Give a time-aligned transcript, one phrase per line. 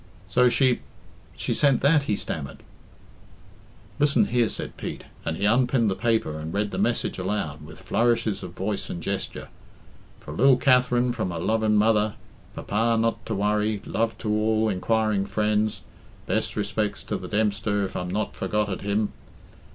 [0.27, 0.79] "So she
[1.37, 2.63] she sent that," he stammered.
[3.99, 7.79] "Listen here," said Pete, and he unpinned the paper and read the message aloud, with
[7.83, 9.49] flourishes of voice and gesture
[10.19, 12.15] "For lil Katherine from her loving mother...
[12.55, 13.79] papa not to worry...
[13.85, 15.83] love to all inquiring friends...
[16.25, 19.13] best respects to the Dempster if Im not forgot at him."